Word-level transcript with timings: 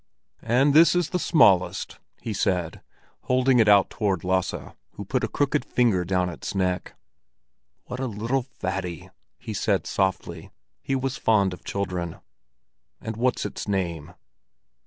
"And 0.41 0.73
this 0.73 0.95
is 0.95 1.11
the 1.11 1.19
smallest," 1.19 1.99
he 2.21 2.33
said, 2.33 2.81
holding 3.25 3.59
it 3.59 3.67
out 3.67 3.91
toward 3.91 4.23
Lasse, 4.23 4.73
who 4.93 5.05
put 5.05 5.23
a 5.23 5.27
crooked 5.27 5.63
finger 5.63 6.03
down 6.03 6.27
its 6.27 6.55
neck. 6.55 6.95
"What 7.85 7.99
a 7.99 8.07
little 8.07 8.41
fatty!" 8.41 9.11
he 9.37 9.53
said 9.53 9.85
softly; 9.85 10.49
he 10.81 10.95
was 10.95 11.17
fond 11.17 11.53
of 11.53 11.63
children. 11.63 12.15
"And 12.99 13.15
what's 13.15 13.45
its 13.45 13.67
name?" 13.67 14.15